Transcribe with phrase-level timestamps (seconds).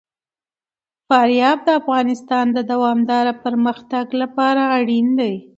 [1.07, 5.33] فاریاب د افغانستان د دوامداره پرمختګ لپاره اړین دي.